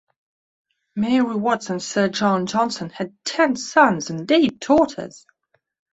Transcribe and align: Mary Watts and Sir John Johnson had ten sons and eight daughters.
Mary 0.95 1.35
Watts 1.35 1.69
and 1.69 1.79
Sir 1.79 2.07
John 2.09 2.47
Johnson 2.47 2.89
had 2.89 3.15
ten 3.23 3.55
sons 3.55 4.09
and 4.09 4.31
eight 4.31 4.59
daughters. 4.59 5.27